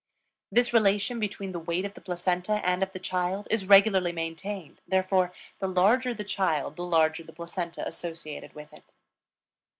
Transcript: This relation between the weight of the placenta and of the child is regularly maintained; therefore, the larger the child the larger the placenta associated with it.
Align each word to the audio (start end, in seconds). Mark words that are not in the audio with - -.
This 0.51 0.73
relation 0.73 1.19
between 1.19 1.51
the 1.51 1.59
weight 1.59 1.85
of 1.85 1.93
the 1.93 2.01
placenta 2.01 2.53
and 2.67 2.81
of 2.81 2.91
the 2.91 2.97
child 2.97 3.47
is 3.51 3.67
regularly 3.67 4.11
maintained; 4.11 4.81
therefore, 4.87 5.31
the 5.59 5.67
larger 5.67 6.11
the 6.11 6.23
child 6.23 6.75
the 6.77 6.81
larger 6.83 7.23
the 7.23 7.31
placenta 7.33 7.87
associated 7.87 8.53
with 8.55 8.73
it. 8.73 8.93